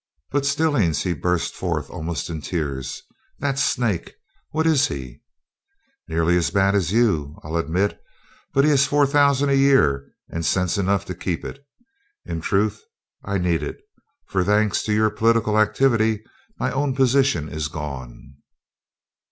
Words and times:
"But, 0.31 0.47
Stillings!" 0.47 1.03
he 1.03 1.13
burst 1.13 1.53
forth, 1.53 1.91
almost 1.91 2.27
in 2.27 2.41
tears. 2.41 3.03
"The 3.37 3.53
snake 3.55 4.15
what 4.49 4.65
is 4.65 4.87
he?" 4.87 5.21
"Nearly 6.07 6.35
as 6.37 6.49
bad 6.49 6.73
as 6.73 6.91
you, 6.91 7.37
I'll 7.43 7.55
admit; 7.55 8.01
but 8.51 8.63
he 8.63 8.71
has 8.71 8.87
four 8.87 9.05
thousand 9.05 9.49
a 9.51 9.55
year 9.55 10.09
and 10.27 10.43
sense 10.43 10.79
enough 10.79 11.05
to 11.05 11.13
keep 11.13 11.45
it. 11.45 11.63
In 12.25 12.41
truth, 12.41 12.81
I 13.23 13.37
need 13.37 13.61
it; 13.61 13.77
for, 14.25 14.43
thanks 14.43 14.81
to 14.85 14.91
your 14.91 15.11
political 15.11 15.59
activity, 15.59 16.23
my 16.57 16.71
own 16.71 16.95
position 16.95 17.47
is 17.47 17.67
gone." 17.67 18.37